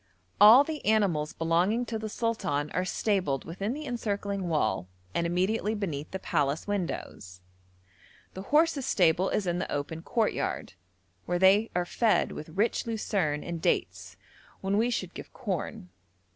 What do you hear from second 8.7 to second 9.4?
stable